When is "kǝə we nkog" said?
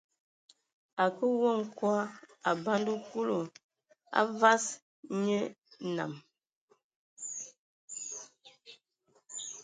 1.15-2.09